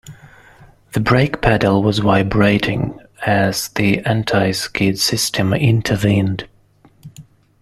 The 0.93 0.99
brake 0.99 1.41
pedal 1.43 1.83
was 1.83 1.99
vibrating 1.99 2.99
as 3.23 3.67
the 3.67 3.99
anti-skid 3.99 4.97
system 4.97 5.53
intervened. 5.53 6.47